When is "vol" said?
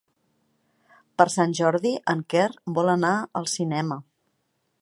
2.79-2.93